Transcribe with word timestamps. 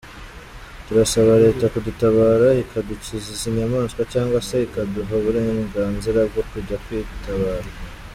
Turasaba 0.85 1.33
Leta 1.45 1.65
kudutabara 1.73 2.47
ikadukiza 2.63 3.27
izi 3.33 3.49
nyamaswa 3.57 4.01
cyangwa 4.13 4.37
se 4.47 4.55
ikaduha 4.67 5.11
uburenganzira 5.19 6.19
bwo 6.29 6.43
kujya 6.49 6.77
twitabara. 6.85 7.67